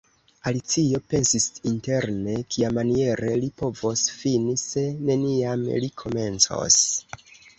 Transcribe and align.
Alicio 0.51 0.99
pensis 1.13 1.43
interne, 1.71 2.37
"Kiamaniere 2.55 3.35
li 3.43 3.51
povos 3.63 4.05
fini, 4.21 4.57
se 4.61 4.85
neniam 5.11 5.69
li 5.85 5.91
komencos.» 6.05 6.79